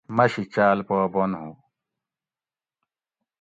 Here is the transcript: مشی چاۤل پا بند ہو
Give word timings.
مشی 0.15 0.43
چاۤل 0.53 0.79
پا 0.87 0.97
بند 1.13 1.35
ہو 1.39 1.49